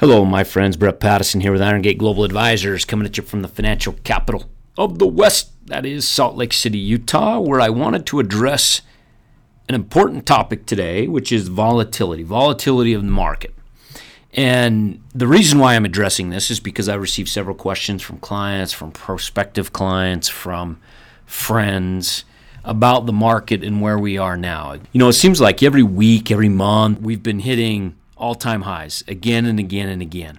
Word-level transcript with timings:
Hello, 0.00 0.24
my 0.24 0.44
friends. 0.44 0.78
Brett 0.78 0.98
Pattison 0.98 1.42
here 1.42 1.52
with 1.52 1.60
Iron 1.60 1.82
Gate 1.82 1.98
Global 1.98 2.24
Advisors, 2.24 2.86
coming 2.86 3.04
at 3.04 3.18
you 3.18 3.22
from 3.22 3.42
the 3.42 3.48
financial 3.48 3.92
capital 4.02 4.46
of 4.78 4.98
the 4.98 5.06
West, 5.06 5.50
that 5.66 5.84
is 5.84 6.08
Salt 6.08 6.36
Lake 6.36 6.54
City, 6.54 6.78
Utah, 6.78 7.38
where 7.38 7.60
I 7.60 7.68
wanted 7.68 8.06
to 8.06 8.18
address 8.18 8.80
an 9.68 9.74
important 9.74 10.24
topic 10.24 10.64
today, 10.64 11.06
which 11.06 11.30
is 11.30 11.48
volatility, 11.48 12.22
volatility 12.22 12.94
of 12.94 13.02
the 13.02 13.10
market. 13.10 13.54
And 14.32 15.02
the 15.14 15.26
reason 15.26 15.58
why 15.58 15.74
I'm 15.74 15.84
addressing 15.84 16.30
this 16.30 16.50
is 16.50 16.60
because 16.60 16.88
I 16.88 16.94
received 16.94 17.28
several 17.28 17.54
questions 17.54 18.00
from 18.00 18.20
clients, 18.20 18.72
from 18.72 18.92
prospective 18.92 19.74
clients, 19.74 20.30
from 20.30 20.80
friends 21.26 22.24
about 22.64 23.04
the 23.04 23.12
market 23.12 23.62
and 23.62 23.82
where 23.82 23.98
we 23.98 24.16
are 24.16 24.38
now. 24.38 24.72
You 24.92 24.98
know, 24.98 25.10
it 25.10 25.12
seems 25.12 25.42
like 25.42 25.62
every 25.62 25.82
week, 25.82 26.30
every 26.30 26.48
month, 26.48 27.02
we've 27.02 27.22
been 27.22 27.40
hitting 27.40 27.96
all-time 28.20 28.62
highs 28.62 29.02
again 29.08 29.46
and 29.46 29.58
again 29.58 29.88
and 29.88 30.02
again. 30.02 30.38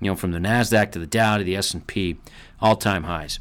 You 0.00 0.10
know, 0.10 0.16
from 0.16 0.32
the 0.32 0.38
Nasdaq 0.38 0.92
to 0.92 0.98
the 0.98 1.06
Dow 1.06 1.38
to 1.38 1.44
the 1.44 1.56
S&P, 1.56 2.16
all-time 2.60 3.04
highs. 3.04 3.40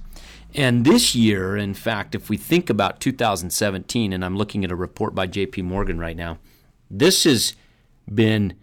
And 0.53 0.85
this 0.85 1.13
year, 1.13 1.55
in 1.55 1.73
fact, 1.73 2.15
if 2.15 2.29
we 2.29 2.37
think 2.37 2.69
about 2.69 2.99
2017, 2.99 4.11
and 4.11 4.25
I'm 4.25 4.35
looking 4.35 4.63
at 4.63 4.71
a 4.71 4.75
report 4.75 5.13
by 5.13 5.27
J.P. 5.27 5.61
Morgan 5.61 5.99
right 5.99 6.17
now, 6.17 6.39
this 6.89 7.25
has 7.25 7.53
been 8.13 8.53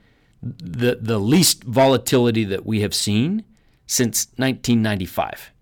the 0.42 0.98
the 1.00 1.18
least 1.18 1.64
volatility 1.64 2.44
that 2.44 2.66
we 2.66 2.80
have 2.80 2.94
seen 2.94 3.44
since 3.86 4.26
1995, 4.36 5.52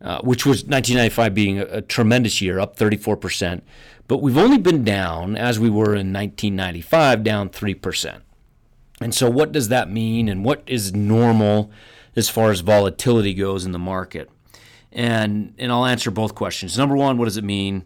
uh, 0.00 0.20
which 0.20 0.46
was 0.46 0.64
1995 0.64 1.34
being 1.34 1.58
a, 1.58 1.64
a 1.64 1.82
tremendous 1.82 2.40
year, 2.40 2.58
up 2.58 2.76
34 2.76 3.16
percent. 3.16 3.64
But 4.08 4.22
we've 4.22 4.38
only 4.38 4.58
been 4.58 4.84
down, 4.84 5.36
as 5.36 5.58
we 5.58 5.68
were 5.68 5.94
in 5.94 6.12
1995, 6.12 7.24
down 7.24 7.48
three 7.48 7.74
percent. 7.74 8.22
And 9.00 9.14
so, 9.14 9.28
what 9.28 9.52
does 9.52 9.68
that 9.68 9.90
mean, 9.90 10.28
and 10.28 10.44
what 10.44 10.62
is 10.66 10.94
normal 10.94 11.70
as 12.14 12.28
far 12.28 12.50
as 12.50 12.60
volatility 12.60 13.34
goes 13.34 13.64
in 13.64 13.72
the 13.72 13.78
market? 13.78 14.30
And 14.92 15.54
and 15.58 15.70
I'll 15.70 15.84
answer 15.84 16.10
both 16.10 16.34
questions. 16.34 16.78
Number 16.78 16.96
one, 16.96 17.18
what 17.18 17.26
does 17.26 17.36
it 17.36 17.44
mean? 17.44 17.84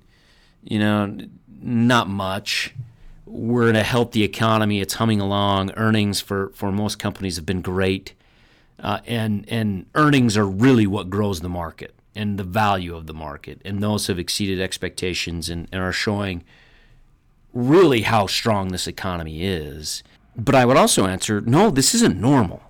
You 0.62 0.78
know, 0.78 1.18
not 1.60 2.08
much. 2.08 2.74
We're 3.26 3.68
in 3.68 3.76
a 3.76 3.82
healthy 3.82 4.22
economy; 4.22 4.80
it's 4.80 4.94
humming 4.94 5.20
along. 5.20 5.72
Earnings 5.72 6.20
for 6.20 6.50
for 6.54 6.70
most 6.70 6.98
companies 6.98 7.36
have 7.36 7.46
been 7.46 7.62
great, 7.62 8.14
uh, 8.78 9.00
and 9.06 9.44
and 9.48 9.86
earnings 9.96 10.36
are 10.36 10.46
really 10.46 10.86
what 10.86 11.10
grows 11.10 11.40
the 11.40 11.48
market 11.48 11.94
and 12.14 12.38
the 12.38 12.44
value 12.44 12.94
of 12.94 13.06
the 13.06 13.14
market, 13.14 13.60
and 13.64 13.82
those 13.82 14.06
have 14.06 14.18
exceeded 14.18 14.60
expectations 14.60 15.48
and, 15.48 15.68
and 15.72 15.80
are 15.80 15.92
showing 15.92 16.44
really 17.52 18.02
how 18.02 18.26
strong 18.26 18.68
this 18.68 18.86
economy 18.86 19.42
is 19.42 20.04
but 20.44 20.54
I 20.54 20.64
would 20.64 20.76
also 20.76 21.06
answer 21.06 21.40
no, 21.40 21.70
this 21.70 21.94
isn't 21.94 22.20
normal. 22.20 22.62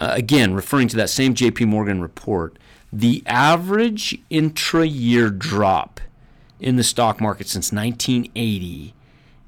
Uh, 0.00 0.12
again, 0.12 0.54
referring 0.54 0.88
to 0.88 0.96
that 0.96 1.10
same 1.10 1.34
JP 1.34 1.66
Morgan 1.66 2.00
report, 2.00 2.56
the 2.92 3.22
average 3.26 4.16
intra 4.30 4.86
year 4.86 5.30
drop 5.30 6.00
in 6.60 6.76
the 6.76 6.84
stock 6.84 7.20
market 7.20 7.48
since 7.48 7.72
1980 7.72 8.94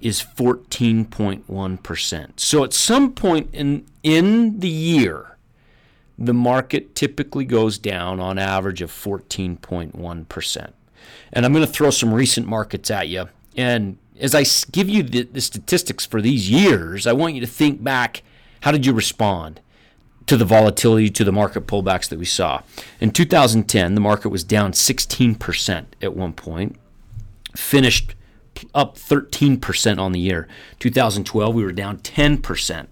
is 0.00 0.22
14.1%. 0.22 2.40
So 2.40 2.64
at 2.64 2.72
some 2.72 3.12
point 3.12 3.50
in, 3.52 3.86
in 4.02 4.60
the 4.60 4.68
year, 4.68 5.36
the 6.18 6.34
market 6.34 6.94
typically 6.94 7.44
goes 7.44 7.78
down 7.78 8.20
on 8.20 8.38
average 8.38 8.82
of 8.82 8.90
14.1%. 8.90 10.72
And 11.32 11.46
I'm 11.46 11.52
going 11.52 11.64
to 11.64 11.72
throw 11.72 11.90
some 11.90 12.12
recent 12.12 12.46
markets 12.46 12.90
at 12.90 13.08
you. 13.08 13.28
And 13.56 13.98
as 14.20 14.34
I 14.34 14.44
give 14.70 14.88
you 14.88 15.02
the, 15.02 15.22
the 15.22 15.40
statistics 15.40 16.06
for 16.06 16.20
these 16.20 16.50
years, 16.50 17.06
I 17.06 17.12
want 17.12 17.34
you 17.34 17.40
to 17.40 17.46
think 17.46 17.82
back 17.82 18.22
how 18.62 18.72
did 18.72 18.84
you 18.86 18.92
respond? 18.92 19.60
to 20.30 20.36
the 20.36 20.44
volatility, 20.44 21.10
to 21.10 21.24
the 21.24 21.32
market 21.32 21.66
pullbacks 21.66 22.08
that 22.08 22.16
we 22.16 22.24
saw. 22.24 22.62
In 23.00 23.10
2010, 23.10 23.96
the 23.96 24.00
market 24.00 24.28
was 24.28 24.44
down 24.44 24.70
16% 24.70 25.86
at 26.00 26.14
one 26.14 26.32
point, 26.34 26.76
finished 27.56 28.14
up 28.72 28.96
13% 28.96 29.98
on 29.98 30.12
the 30.12 30.20
year. 30.20 30.46
2012, 30.78 31.52
we 31.52 31.64
were 31.64 31.72
down 31.72 31.98
10%. 31.98 32.86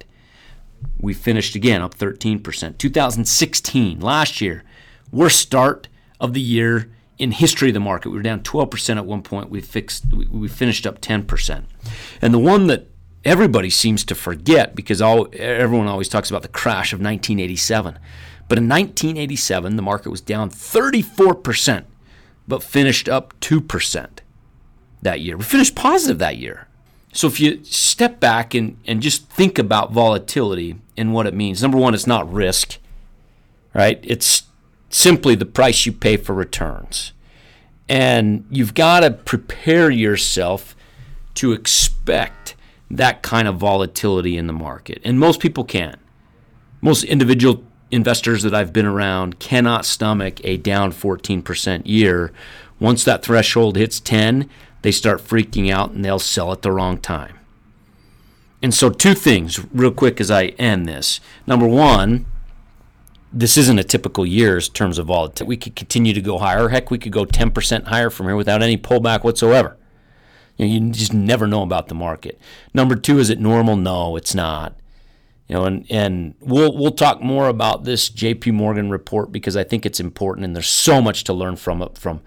We 1.01 1.15
finished 1.15 1.55
again 1.55 1.81
up 1.81 1.95
13%. 1.95 2.77
2016, 2.77 4.01
last 4.01 4.41
year, 4.41 4.65
worst 5.13 5.39
start 5.39 5.87
of 6.19 6.35
the 6.35 6.41
year 6.41 6.91
in 7.19 7.33
history 7.33 7.69
of 7.69 7.75
the 7.75 7.81
market. 7.81 8.11
We 8.11 8.17
were 8.17 8.23
down 8.23 8.41
12% 8.41 8.97
at 8.97 9.07
one 9.07 9.23
point. 9.23 9.51
We 9.51 9.61
fixed 9.61 10.05
we 10.13 10.49
finished 10.49 10.87
up 10.87 11.01
10%. 11.01 11.65
And 12.23 12.33
the 12.33 12.39
one 12.39 12.67
that 12.69 12.87
everybody 13.25 13.71
seems 13.71 14.05
to 14.05 14.15
forget 14.15 14.75
because 14.75 15.03
all 15.03 15.29
everyone 15.33 15.89
always 15.89 16.09
talks 16.09 16.31
about 16.31 16.43
the 16.43 16.49
crash 16.49 16.93
of 16.93 17.01
1987. 17.01 17.99
But 18.49 18.59
in 18.59 18.69
1987, 18.69 19.77
the 19.77 19.83
market 19.83 20.11
was 20.11 20.23
down 20.23 20.49
34%, 20.51 21.85
but 22.47 22.63
finished 22.63 23.09
up 23.09 23.39
2% 23.41 24.09
that 25.03 25.21
year. 25.21 25.37
We 25.37 25.45
finished 25.45 25.75
positive 25.75 26.19
that 26.19 26.39
year. 26.39 26.67
So 27.13 27.27
if 27.27 27.41
you 27.41 27.63
step 27.65 28.21
back 28.21 28.55
and, 28.55 28.79
and 28.87 29.03
just 29.03 29.29
think 29.29 29.59
about 29.59 29.93
volatility 29.93 30.77
and 30.97 31.13
what 31.13 31.27
it 31.27 31.35
means, 31.35 31.61
number 31.61 31.77
one, 31.77 31.95
it's 31.95 32.07
not 32.07 32.31
risk, 32.33 32.79
right? 33.75 33.99
It's 34.03 34.45
simply 34.91 35.35
the 35.35 35.47
price 35.47 35.87
you 35.87 35.93
pay 35.93 36.17
for 36.17 36.35
returns. 36.35 37.13
And 37.89 38.45
you've 38.51 38.75
got 38.75 39.01
to 39.01 39.11
prepare 39.11 39.91
yourself 39.91 40.77
to 41.35 41.53
expect 41.53 42.55
that 42.91 43.23
kind 43.23 43.49
of 43.49 43.57
volatility 43.57 44.37
in 44.37 44.47
the 44.47 44.53
market. 44.53 45.01
And 45.05 45.19
most 45.19 45.41
people 45.41 45.65
can. 45.65 45.97
Most 46.81 47.05
individual 47.05 47.65
investors 47.91 48.43
that 48.43 48.55
I've 48.55 48.73
been 48.73 48.87
around 48.87 49.39
cannot 49.39 49.85
stomach 49.85 50.41
a 50.45 50.57
down 50.57 50.93
14% 50.93 51.83
year. 51.85 52.33
Once 52.79 53.05
that 53.05 53.23
threshold 53.23 53.77
hits 53.77 54.01
10, 54.01 54.49
they 54.83 54.93
start 54.93 55.21
freaking 55.21 55.71
out 55.71 55.91
and 55.91 56.05
they'll 56.05 56.19
sell 56.19 56.53
at 56.53 56.63
the 56.63 56.73
wrong 56.73 56.99
time. 56.99 57.39
And 58.63 58.75
so, 58.75 58.91
two 58.91 59.15
things, 59.15 59.65
real 59.73 59.93
quick, 59.93 60.21
as 60.21 60.31
I 60.31 60.47
end 60.59 60.87
this. 60.87 61.21
Number 61.47 61.67
one, 61.67 62.27
this 63.33 63.57
isn't 63.59 63.79
a 63.79 63.85
typical 63.85 64.25
year 64.25 64.57
in 64.57 64.63
terms 64.63 64.99
of 64.99 65.07
volatility. 65.07 65.49
We 65.49 65.57
could 65.57 65.77
continue 65.77 66.15
to 66.15 66.21
go 66.21 66.39
higher. 66.39 66.69
Heck, 66.69 66.91
we 66.91 66.99
could 66.99 67.13
go 67.13 67.25
10% 67.25 67.85
higher 67.85 68.11
from 68.11 68.27
here 68.27 68.37
without 68.37 68.63
any 68.63 68.79
pullback 68.79 69.23
whatsoever. 69.23 69.77
You, 70.57 70.67
know, 70.67 70.73
you 70.73 70.93
just 70.93 71.13
never 71.13 71.47
know 71.47 71.63
about 71.63 71.89
the 71.89 71.95
market. 71.95 72.41
Number 72.75 72.97
two, 72.97 73.19
is 73.19 73.31
it 73.31 73.39
normal? 73.39 73.77
No, 73.77 74.17
it's 74.17 74.35
not. 74.35 74.75
You 75.47 75.55
know, 75.57 75.65
and, 75.65 75.87
and 75.89 76.35
we'll 76.41 76.77
we'll 76.77 76.91
talk 76.91 77.23
more 77.23 77.49
about 77.49 77.85
this 77.85 78.11
J.P. 78.11 78.51
Morgan 78.51 78.91
report 78.91 79.33
because 79.33 79.57
I 79.57 79.65
think 79.65 79.87
it's 79.87 79.99
important, 79.99 80.45
and 80.45 80.55
there's 80.55 80.69
so 80.69 81.01
much 81.01 81.25
to 81.25 81.33
learn 81.33 81.57
from 81.57 81.81
it, 81.81 81.97
from 81.97 82.21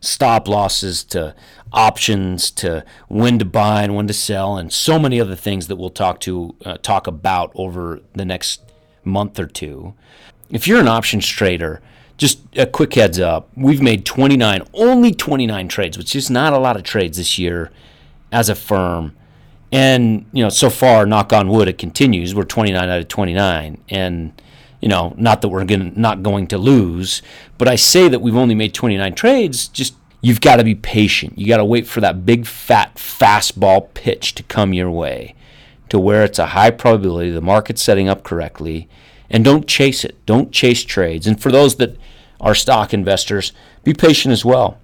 stop 0.00 0.48
losses 0.48 1.04
to 1.04 1.36
options 1.72 2.50
to 2.50 2.84
when 3.08 3.38
to 3.38 3.44
buy 3.44 3.84
and 3.84 3.94
when 3.94 4.08
to 4.08 4.12
sell, 4.12 4.56
and 4.56 4.72
so 4.72 4.98
many 4.98 5.20
other 5.20 5.36
things 5.36 5.68
that 5.68 5.76
we'll 5.76 5.88
talk 5.88 6.18
to 6.20 6.56
uh, 6.64 6.76
talk 6.78 7.06
about 7.06 7.52
over 7.54 8.00
the 8.14 8.24
next 8.24 8.60
month 9.04 9.38
or 9.38 9.46
two 9.46 9.94
if 10.50 10.68
you're 10.68 10.80
an 10.80 10.88
options 10.88 11.26
trader, 11.26 11.80
just 12.16 12.40
a 12.56 12.66
quick 12.66 12.94
heads 12.94 13.18
up, 13.18 13.48
we've 13.56 13.82
made 13.82 14.04
29, 14.04 14.62
only 14.72 15.12
29 15.12 15.68
trades, 15.68 15.98
which 15.98 16.14
is 16.14 16.30
not 16.30 16.52
a 16.52 16.58
lot 16.58 16.76
of 16.76 16.82
trades 16.82 17.18
this 17.18 17.38
year 17.38 17.70
as 18.30 18.48
a 18.48 18.54
firm. 18.54 19.16
And, 19.72 20.26
you 20.32 20.42
know, 20.42 20.50
so 20.50 20.70
far, 20.70 21.06
knock 21.06 21.32
on 21.32 21.48
wood, 21.48 21.66
it 21.66 21.78
continues. 21.78 22.34
We're 22.34 22.44
29 22.44 22.88
out 22.88 22.98
of 23.00 23.08
29. 23.08 23.82
And, 23.88 24.42
you 24.80 24.88
know, 24.88 25.14
not 25.16 25.42
that 25.42 25.48
we're 25.48 25.64
gonna, 25.64 25.92
not 25.96 26.22
going 26.22 26.46
to 26.48 26.58
lose, 26.58 27.22
but 27.58 27.66
I 27.66 27.74
say 27.74 28.08
that 28.08 28.20
we've 28.20 28.36
only 28.36 28.54
made 28.54 28.74
29 28.74 29.14
trades, 29.14 29.66
just 29.66 29.94
you've 30.20 30.40
got 30.40 30.56
to 30.56 30.64
be 30.64 30.76
patient. 30.76 31.36
You 31.36 31.48
got 31.48 31.56
to 31.56 31.64
wait 31.64 31.88
for 31.88 32.00
that 32.00 32.24
big, 32.24 32.46
fat 32.46 32.94
fastball 32.94 33.92
pitch 33.94 34.34
to 34.36 34.42
come 34.44 34.72
your 34.72 34.90
way 34.90 35.34
to 35.88 35.98
where 35.98 36.24
it's 36.24 36.38
a 36.38 36.46
high 36.46 36.70
probability 36.70 37.30
the 37.30 37.40
market's 37.40 37.82
setting 37.82 38.08
up 38.08 38.24
correctly 38.24 38.88
and 39.30 39.44
don't 39.44 39.66
chase 39.66 40.04
it. 40.04 40.16
Don't 40.26 40.52
chase 40.52 40.84
trades. 40.84 41.26
And 41.26 41.40
for 41.40 41.50
those 41.50 41.76
that 41.76 41.96
are 42.40 42.54
stock 42.54 42.92
investors, 42.92 43.52
be 43.82 43.94
patient 43.94 44.32
as 44.32 44.44
well. 44.44 44.78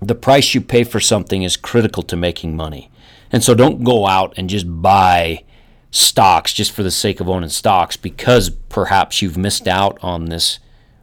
The 0.00 0.14
price 0.14 0.54
you 0.54 0.60
pay 0.60 0.84
for 0.84 1.00
something 1.00 1.42
is 1.42 1.56
critical 1.56 2.02
to 2.04 2.16
making 2.16 2.56
money. 2.56 2.90
And 3.32 3.42
so 3.44 3.54
don't 3.54 3.84
go 3.84 4.06
out 4.06 4.32
and 4.36 4.50
just 4.50 4.66
buy 4.82 5.44
stocks 5.90 6.52
just 6.52 6.72
for 6.72 6.82
the 6.82 6.90
sake 6.90 7.20
of 7.20 7.28
owning 7.28 7.50
stocks 7.50 7.96
because 7.96 8.50
perhaps 8.50 9.22
you've 9.22 9.36
missed 9.36 9.66
out 9.66 9.98
on 10.02 10.26
this 10.26 10.58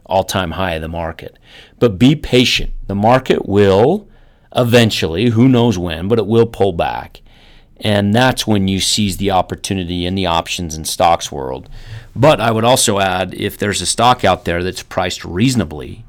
all 0.06 0.24
time 0.24 0.52
high 0.52 0.74
of 0.74 0.82
the 0.82 0.88
market. 0.88 1.38
But 1.78 1.98
be 1.98 2.16
patient. 2.16 2.72
The 2.86 2.94
market 2.94 3.46
will 3.46 4.08
eventually, 4.56 5.30
who 5.30 5.48
knows 5.48 5.78
when, 5.78 6.08
but 6.08 6.18
it 6.18 6.26
will 6.26 6.46
pull 6.46 6.72
back. 6.72 7.20
And 7.80 8.12
that's 8.12 8.46
when 8.46 8.66
you 8.66 8.80
seize 8.80 9.18
the 9.18 9.30
opportunity 9.30 10.04
in 10.04 10.14
the 10.14 10.26
options 10.26 10.74
and 10.74 10.86
stocks 10.86 11.30
world. 11.30 11.68
But 12.16 12.40
I 12.40 12.50
would 12.50 12.64
also 12.64 12.98
add 12.98 13.34
if 13.34 13.56
there's 13.56 13.80
a 13.80 13.86
stock 13.86 14.24
out 14.24 14.44
there 14.44 14.62
that's 14.64 14.82
priced 14.82 15.24
reasonably, 15.24 16.04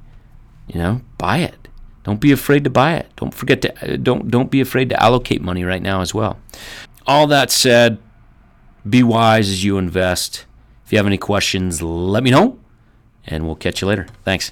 you 0.68 0.80
know, 0.80 1.02
buy 1.18 1.40
it. 1.40 1.68
Don't 2.04 2.20
be 2.20 2.32
afraid 2.32 2.64
to 2.64 2.70
buy 2.70 2.96
it. 2.96 3.08
Don't 3.18 3.34
forget 3.34 3.62
to 3.62 3.94
uh, 3.94 3.98
don't 3.98 4.32
don't 4.32 4.50
be 4.50 4.62
afraid 4.62 4.90
to 4.90 5.02
allocate 5.02 5.42
money 5.42 5.64
right 5.64 5.82
now 5.82 6.02
as 6.02 6.14
well. 6.14 6.40
All 7.06 7.28
that 7.28 7.52
said, 7.52 8.00
be 8.88 9.04
wise 9.04 9.50
as 9.50 9.64
you 9.64 9.78
invest. 9.78 10.46
If 10.86 10.92
you 10.92 10.98
have 10.98 11.06
any 11.06 11.18
questions, 11.18 11.84
let 11.84 12.24
me 12.24 12.32
know, 12.32 12.58
and 13.28 13.46
we'll 13.46 13.56
catch 13.56 13.82
you 13.82 13.88
later. 13.88 14.08
Thanks. 14.24 14.52